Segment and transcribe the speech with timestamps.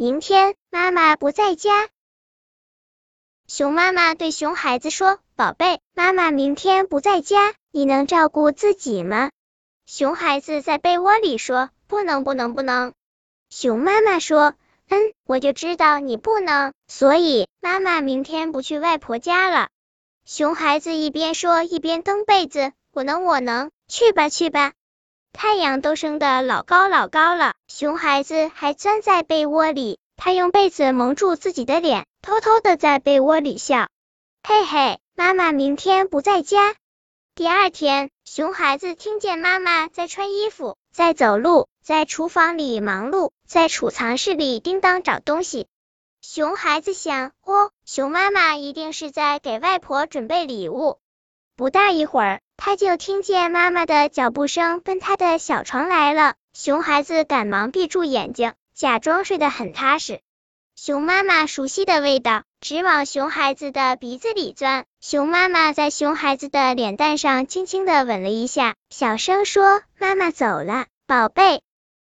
[0.00, 1.88] 明天妈妈不在家。
[3.48, 9.32] 熊妈妈对熊孩子说：“宝贝，妈妈明天不在家，你能照顾自己吗？”
[9.86, 12.92] 熊孩子在被窝里说：“不能，不能，不能。”
[13.50, 14.54] 熊妈妈说
[14.88, 19.68] ：“嗯，我就知道你不能，所以妈妈明天不去外婆家了。”
[20.24, 24.74] 熊孩子一边说一边蹬被子：“我能，我能，去吧，去吧。”
[25.32, 33.88] 太阳都升得老高老高了，熊孩子还钻在被窝里，他用被子蒙住自己的脸，偷偷的在被窝里笑。
[34.42, 36.74] 嘿嘿，妈妈明天不在家。
[37.34, 45.68] 第二天，熊孩子听见妈妈在穿衣服，在走路，在厨房里忙碌，在储藏室里叮当找东西。
[46.20, 50.98] 熊孩子想，哦，熊妈妈一定是在给外婆准备礼物。
[51.58, 52.40] 不大一会儿。
[52.56, 60.20] 他就听见妈妈的脚步声奔他的小床来了，熊孩子赶忙闭住眼睛，假装睡得很踏实。
[60.76, 71.62] 熊妈妈熟悉的味道直往熊孩子的鼻子里钻，熊妈妈在熊孩子的脸蛋上轻轻的吻了一下，小声说：“妈妈走了，宝贝。”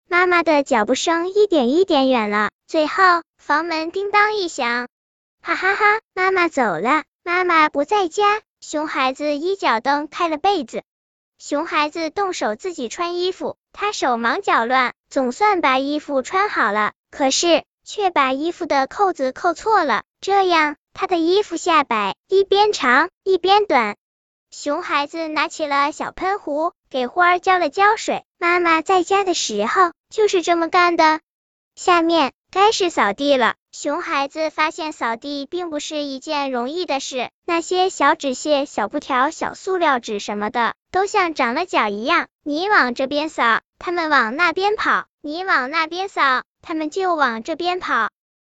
[0.07, 4.87] 妈妈的脚步声一点一点远了，最后房门叮当一响，
[5.41, 8.41] 哈哈哈，妈妈走了，妈妈不在家。
[8.61, 10.83] 熊孩子一脚蹬开了被子，
[11.37, 23.95] 熊孩子动手自己穿衣服，他手忙脚乱，总算把衣服穿好了，可是却把衣服的扣子扣错了，这样他的衣服下摆一边长一边短。
[24.51, 28.25] 熊孩子拿起了小喷壶，给花儿浇了浇水。
[28.37, 31.21] 妈妈在家的时候就是这么干的。
[31.75, 33.55] 下面该是扫地了。
[33.71, 42.27] 熊孩子发现扫地并不是一件容易的事，那些小纸屑、小布条、小塑料纸什么的，都像长了脚一样。
[42.43, 48.09] 你往这边扫，他们往那边跑；你往那边扫，他们就往这边跑。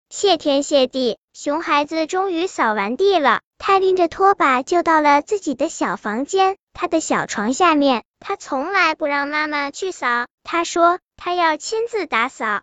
[0.09, 3.39] 谢天谢地，熊孩子终于扫完地了。
[3.57, 8.03] 他拎着拖把就到了自己的小房间，他的小床下面。
[8.19, 12.61] 他从来不让妈妈去扫，他说他要亲自打扫。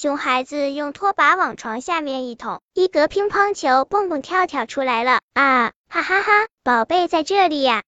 [0.00, 5.72] 熊孩子用拖把往床下面一捅，一格乒乓球蹦蹦跳跳出来了啊！
[5.88, 7.82] 哈哈哈，宝贝在这里呀！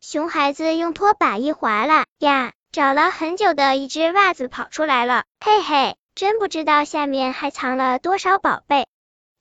[0.00, 8.86] 熊孩子用拖把一划拉呀，找了很久的一只袜子跑出来了，嘿嘿，真不知道下面还藏了多少宝贝。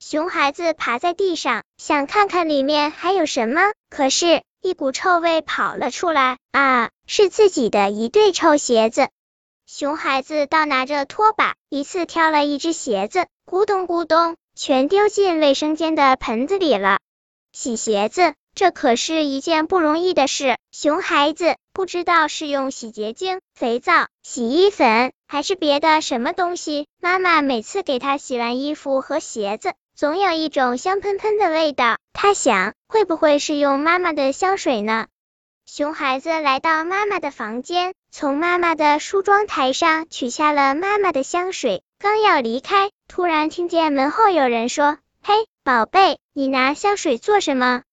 [0.01, 9.07] 熊孩子爬在地上，想看看里面还有什么，可是，一股臭味跑了出来啊，是自己的一对臭鞋子。
[9.71, 16.97] 熊孩子倒拿着拖把，一次挑了一只鞋子，咕咚咕咚，全丢进卫生间的盆子里了。
[17.51, 20.57] 洗鞋子，这可是一件不容易的事。
[20.71, 26.87] 熊孩子不知道是用洗洁精、肥皂、洗衣粉，还是别的什么东西。
[26.99, 31.99] 妈妈每次给他洗完衣服和鞋子，总有一种香喷喷的味道。
[32.11, 35.05] 他想，会不会是用妈妈的香水呢？
[35.67, 45.33] 熊孩子来到妈妈的房间，从妈妈的梳妆台上取下了妈妈的香水，刚要离开，突然听见门后有人说：“嘿，
[45.63, 47.83] 宝贝，你拿香水做什么？”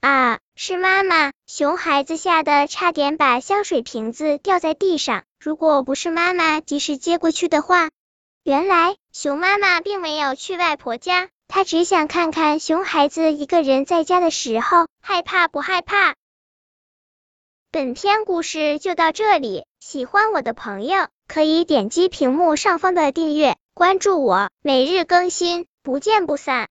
[0.00, 1.32] 啊，是妈妈！
[1.46, 5.24] 熊孩子吓得差点把香水瓶子掉在地上。
[5.40, 7.88] 如果不是妈妈及时接过去的话，
[8.44, 16.14] 原来熊妈妈并没有去外婆家，她只想看看熊孩子一个人在家的时候害怕不害怕。
[17.74, 26.60] 本篇故事就到这里，喜欢我的朋友可以点击屏幕上方的订阅，关注我，每日更新，不见不散。